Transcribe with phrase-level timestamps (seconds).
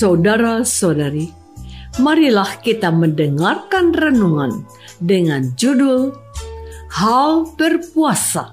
[0.00, 1.28] Saudara-saudari,
[2.00, 4.64] marilah kita mendengarkan renungan
[4.96, 6.16] dengan judul
[6.88, 8.48] Hal Berpuasa.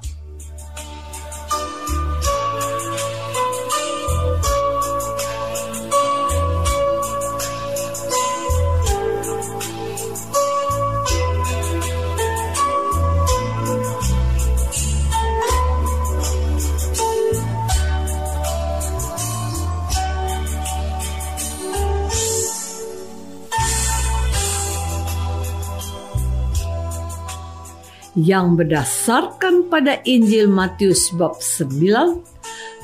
[28.28, 32.20] Yang berdasarkan pada Injil Matius bab 9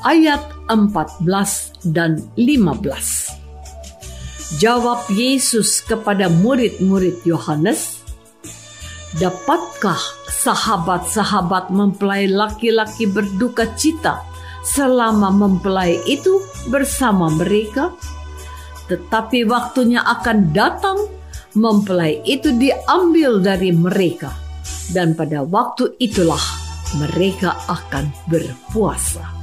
[0.08, 0.40] ayat
[0.72, 3.28] 14 dan 15.
[4.64, 8.00] Jawab Yesus kepada murid-murid Yohanes,
[9.20, 10.00] "Dapatkah
[10.31, 14.24] sahabat-sahabat mempelai laki-laki berduka cita
[14.64, 16.40] selama mempelai itu
[16.72, 17.92] bersama mereka?
[18.88, 21.00] Tetapi waktunya akan datang,
[21.58, 24.43] mempelai itu diambil dari mereka."
[24.96, 26.41] Dan pada waktu itulah
[26.97, 29.43] mereka akan berpuasa.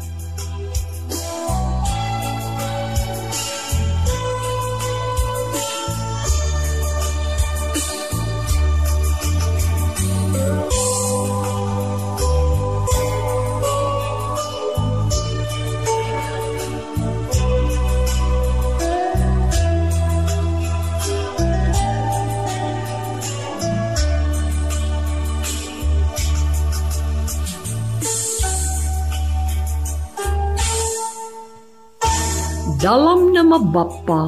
[32.90, 34.26] Dalam nama Bapa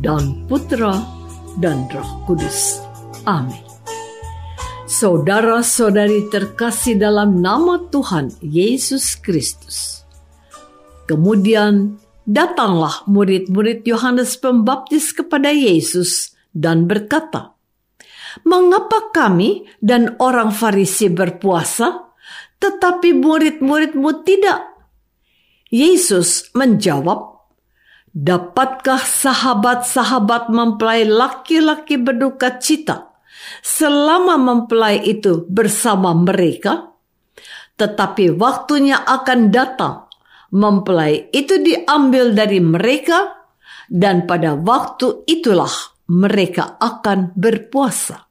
[0.00, 0.96] dan Putra
[1.60, 2.80] dan Roh Kudus.
[3.28, 3.60] Amin.
[4.88, 10.08] Saudara-saudari terkasih dalam nama Tuhan Yesus Kristus.
[11.04, 17.60] Kemudian datanglah murid-murid Yohanes Pembaptis kepada Yesus dan berkata,
[18.48, 22.08] "Mengapa kami dan orang Farisi berpuasa,
[22.56, 24.64] tetapi murid-muridmu tidak?"
[25.68, 27.27] Yesus menjawab,
[28.16, 33.12] Dapatkah sahabat-sahabat mempelai laki-laki berduka cita
[33.60, 36.96] selama mempelai itu bersama mereka?
[37.76, 40.08] Tetapi waktunya akan datang,
[40.50, 43.44] mempelai itu diambil dari mereka,
[43.92, 45.70] dan pada waktu itulah
[46.08, 48.28] mereka akan berpuasa.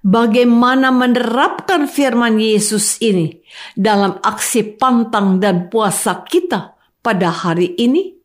[0.00, 3.44] Bagaimana menerapkan firman Yesus ini
[3.76, 6.72] dalam aksi pantang dan puasa kita
[7.04, 8.19] pada hari ini?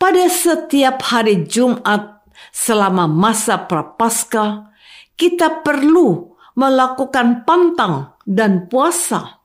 [0.00, 2.24] Pada setiap hari Jumat
[2.56, 4.72] selama masa prapaskah,
[5.12, 9.44] kita perlu melakukan pantang dan puasa.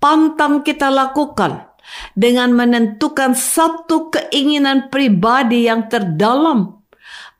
[0.00, 1.68] Pantang kita lakukan
[2.16, 6.80] dengan menentukan satu keinginan pribadi yang terdalam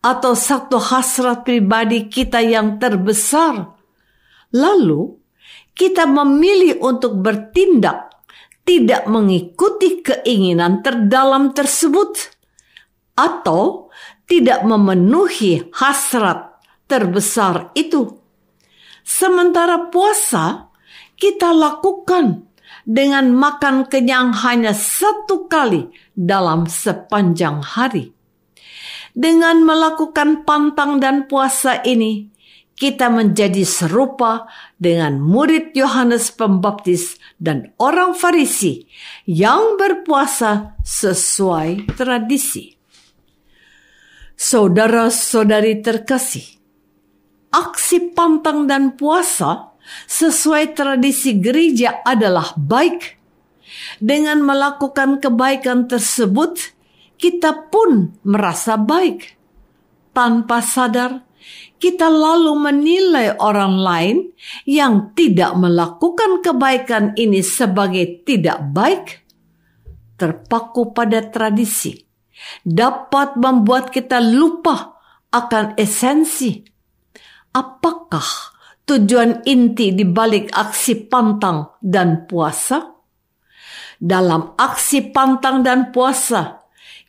[0.04, 3.72] atau satu hasrat pribadi kita yang terbesar.
[4.52, 5.16] Lalu,
[5.72, 8.11] kita memilih untuk bertindak
[8.62, 12.30] tidak mengikuti keinginan terdalam tersebut
[13.18, 13.90] atau
[14.30, 16.56] tidak memenuhi hasrat
[16.86, 18.22] terbesar itu.
[19.02, 20.70] Sementara puasa,
[21.18, 22.46] kita lakukan
[22.86, 28.14] dengan makan kenyang hanya satu kali dalam sepanjang hari.
[29.12, 32.32] Dengan melakukan pantang dan puasa ini,
[32.72, 34.48] kita menjadi serupa
[34.80, 38.86] dengan murid Yohanes Pembaptis dan orang Farisi
[39.26, 42.70] yang berpuasa sesuai tradisi.
[44.38, 46.46] Saudara-saudari terkasih,
[47.50, 49.74] aksi pantang dan puasa
[50.06, 53.18] sesuai tradisi gereja adalah baik.
[53.98, 56.74] Dengan melakukan kebaikan tersebut,
[57.18, 59.34] kita pun merasa baik.
[60.14, 61.24] Tanpa sadar,
[61.82, 64.16] kita lalu menilai orang lain
[64.62, 69.26] yang tidak melakukan kebaikan ini sebagai tidak baik,
[70.14, 71.98] terpaku pada tradisi,
[72.62, 74.94] dapat membuat kita lupa
[75.34, 76.62] akan esensi.
[77.50, 78.54] Apakah
[78.86, 82.94] tujuan inti di balik aksi pantang dan puasa?
[83.98, 86.61] Dalam aksi pantang dan puasa,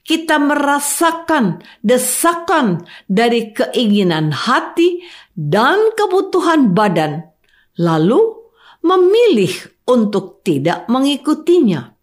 [0.04, 5.00] kita merasakan desakan dari keinginan hati
[5.32, 7.32] dan kebutuhan badan,
[7.80, 8.20] lalu
[8.84, 9.52] memilih
[9.88, 11.96] untuk tidak mengikutinya.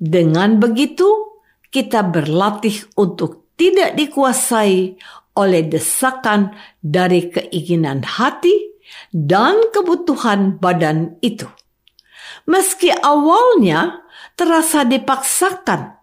[0.00, 1.38] Dengan begitu,
[1.68, 4.96] kita berlatih untuk tidak dikuasai
[5.38, 8.52] oleh desakan dari keinginan hati
[9.12, 11.48] dan kebutuhan badan itu.
[12.48, 14.02] Meski awalnya
[14.34, 16.01] terasa dipaksakan,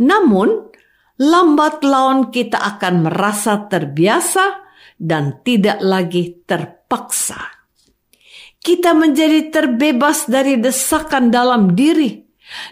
[0.00, 0.74] namun,
[1.20, 4.66] lambat laun kita akan merasa terbiasa
[4.98, 7.38] dan tidak lagi terpaksa.
[8.64, 12.24] Kita menjadi terbebas dari desakan dalam diri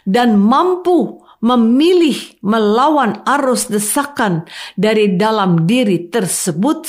[0.09, 4.49] dan mampu memilih melawan arus desakan
[4.79, 6.89] dari dalam diri tersebut.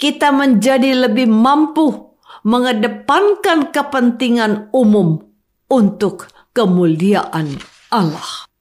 [0.00, 5.20] Kita menjadi lebih mampu mengedepankan kepentingan umum
[5.68, 7.58] untuk kemuliaan
[7.92, 8.53] Allah.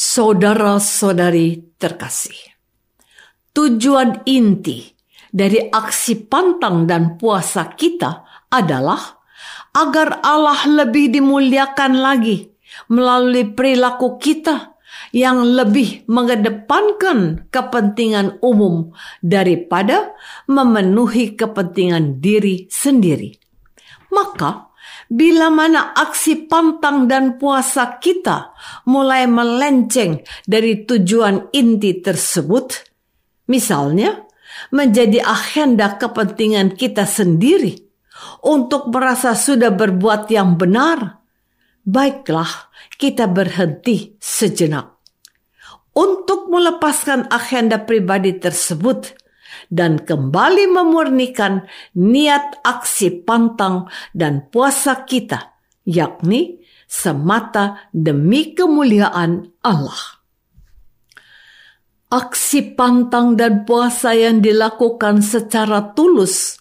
[0.00, 2.56] Saudara-saudari terkasih,
[3.52, 4.96] tujuan inti
[5.28, 9.20] dari aksi pantang dan puasa kita adalah
[9.76, 12.48] agar Allah lebih dimuliakan lagi
[12.88, 14.72] melalui perilaku kita
[15.12, 20.16] yang lebih mengedepankan kepentingan umum daripada
[20.48, 23.36] memenuhi kepentingan diri sendiri.
[24.16, 24.69] Maka,
[25.10, 28.54] Bila mana aksi pantang dan puasa kita
[28.86, 32.78] mulai melenceng dari tujuan inti tersebut,
[33.50, 34.22] misalnya
[34.70, 37.74] menjadi agenda kepentingan kita sendiri
[38.46, 41.18] untuk merasa sudah berbuat yang benar,
[41.82, 44.94] baiklah kita berhenti sejenak.
[45.90, 49.19] Untuk melepaskan agenda pribadi tersebut,
[49.70, 51.64] dan kembali memurnikan
[51.94, 55.54] niat aksi pantang dan puasa kita,
[55.86, 56.58] yakni
[56.90, 60.18] semata demi kemuliaan Allah.
[62.10, 66.58] Aksi pantang dan puasa yang dilakukan secara tulus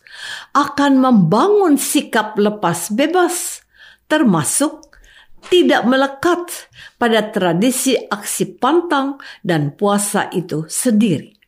[0.53, 3.65] akan membangun sikap lepas bebas,
[4.05, 4.85] termasuk
[5.50, 6.69] tidak melekat
[7.01, 11.39] pada tradisi aksi pantang dan puasa itu sendiri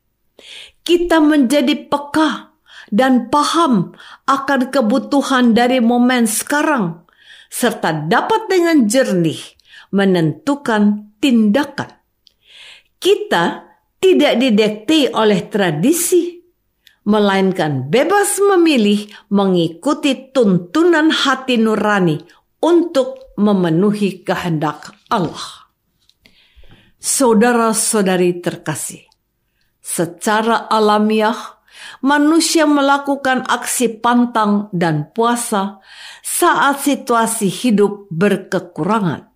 [0.81, 2.51] kita menjadi peka
[2.91, 3.95] dan paham
[4.27, 7.07] akan kebutuhan dari momen sekarang,
[7.47, 9.39] serta dapat dengan jernih
[9.91, 11.91] menentukan tindakan.
[13.01, 13.71] Kita
[14.01, 16.41] tidak didekti oleh tradisi,
[17.05, 22.17] melainkan bebas memilih mengikuti tuntunan hati nurani
[22.61, 25.69] untuk memenuhi kehendak Allah.
[27.01, 29.10] Saudara-saudari terkasih,
[29.91, 31.59] Secara alamiah,
[31.99, 35.83] manusia melakukan aksi pantang dan puasa
[36.23, 39.27] saat situasi hidup berkekurangan.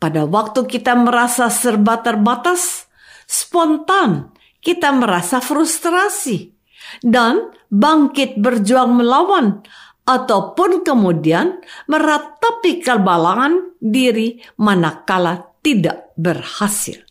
[0.00, 2.88] Pada waktu kita merasa serba terbatas,
[3.28, 4.32] spontan
[4.64, 6.56] kita merasa frustrasi
[7.04, 9.60] dan bangkit berjuang melawan
[10.08, 11.60] ataupun kemudian
[11.92, 17.07] meratapi kebalangan diri manakala tidak berhasil.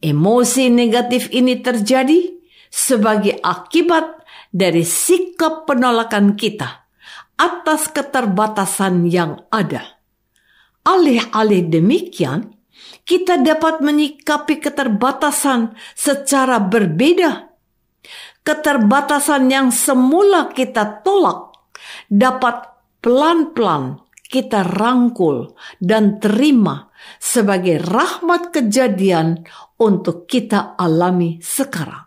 [0.00, 2.32] Emosi negatif ini terjadi
[2.72, 6.88] sebagai akibat dari sikap penolakan kita
[7.36, 10.00] atas keterbatasan yang ada.
[10.88, 12.56] Alih-alih demikian,
[13.04, 17.52] kita dapat menyikapi keterbatasan secara berbeda.
[18.40, 21.52] Keterbatasan yang semula kita tolak
[22.08, 22.72] dapat
[23.04, 24.00] pelan-pelan
[24.30, 26.86] kita rangkul dan terima
[27.18, 29.42] sebagai rahmat kejadian
[29.82, 32.06] untuk kita alami sekarang.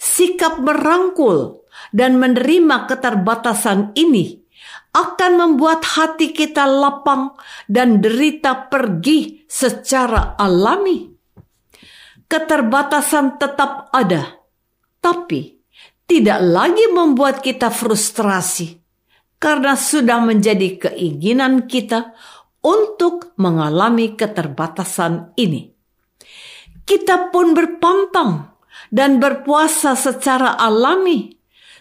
[0.00, 4.40] Sikap merangkul dan menerima keterbatasan ini
[4.96, 7.36] akan membuat hati kita lapang
[7.68, 11.12] dan derita pergi secara alami.
[12.28, 14.32] Keterbatasan tetap ada,
[15.00, 15.60] tapi
[16.08, 18.77] tidak lagi membuat kita frustrasi
[19.38, 22.14] karena sudah menjadi keinginan kita
[22.62, 25.70] untuk mengalami keterbatasan ini.
[26.82, 28.58] Kita pun berpantang
[28.90, 31.30] dan berpuasa secara alami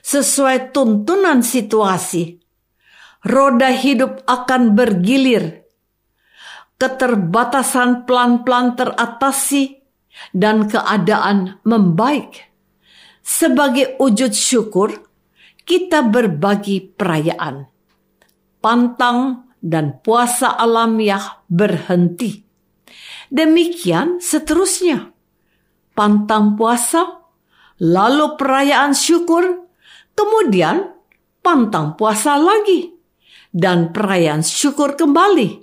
[0.06, 2.38] sesuai tuntunan situasi.
[3.26, 5.66] Roda hidup akan bergilir.
[6.78, 9.82] Keterbatasan pelan-pelan teratasi
[10.30, 12.54] dan keadaan membaik.
[13.26, 15.07] Sebagai wujud syukur,
[15.68, 17.68] kita berbagi perayaan.
[18.64, 22.48] Pantang dan puasa alamiah berhenti.
[23.28, 25.12] Demikian seterusnya.
[25.92, 27.28] Pantang puasa,
[27.84, 29.68] lalu perayaan syukur,
[30.18, 30.98] Kemudian
[31.46, 32.90] pantang puasa lagi
[33.54, 35.62] dan perayaan syukur kembali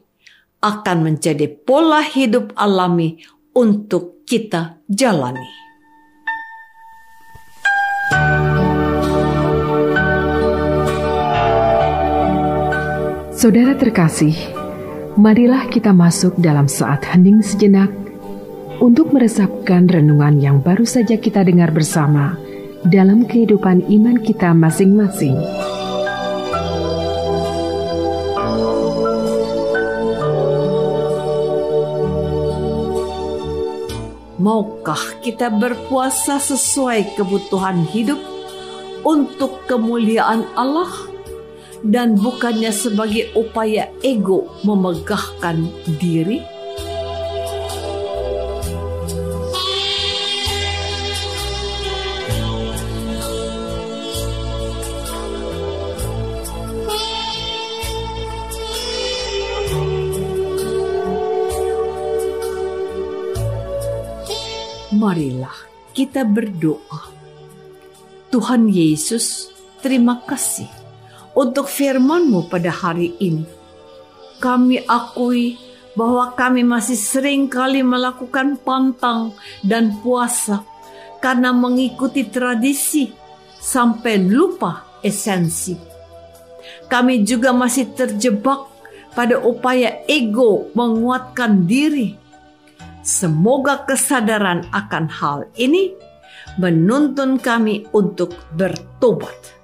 [0.62, 3.18] akan menjadi pola hidup alami
[3.50, 5.63] untuk kita jalani.
[13.44, 14.32] Saudara terkasih,
[15.20, 17.92] marilah kita masuk dalam saat hening sejenak
[18.80, 22.40] untuk meresapkan renungan yang baru saja kita dengar bersama
[22.88, 25.36] dalam kehidupan iman kita masing-masing.
[34.40, 38.24] Maukah kita berpuasa sesuai kebutuhan hidup
[39.04, 41.12] untuk kemuliaan Allah
[41.84, 45.68] dan bukannya sebagai upaya ego memegahkan
[46.00, 46.40] diri?
[64.94, 65.52] marilah
[65.92, 67.12] kita berdoa.
[68.32, 69.52] Tuhan Yesus,
[69.84, 70.83] terima kasih
[71.34, 73.46] untuk firman-Mu pada hari ini.
[74.38, 75.58] Kami akui
[75.94, 80.66] bahwa kami masih sering kali melakukan pantang dan puasa
[81.22, 83.10] karena mengikuti tradisi
[83.58, 85.74] sampai lupa esensi.
[86.90, 88.70] Kami juga masih terjebak
[89.14, 92.24] pada upaya ego menguatkan diri
[93.04, 95.92] Semoga kesadaran akan hal ini
[96.56, 99.63] menuntun kami untuk bertobat.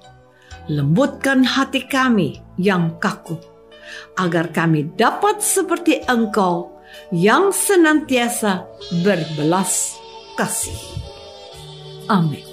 [0.71, 3.35] Lembutkan hati kami yang kaku,
[4.15, 6.79] agar kami dapat seperti Engkau
[7.11, 8.71] yang senantiasa
[9.03, 9.99] berbelas
[10.39, 10.79] kasih.
[12.07, 12.47] Amin.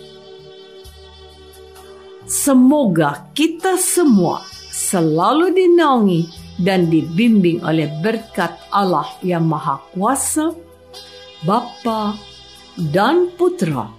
[2.26, 4.42] Semoga kita semua
[4.74, 6.22] selalu dinaungi
[6.58, 10.58] dan dibimbing oleh berkat Allah yang Maha Kuasa
[11.46, 12.18] Bapa
[12.82, 13.94] dan Putra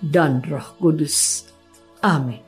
[0.00, 1.44] dan Roh Kudus.
[2.00, 2.47] Amin.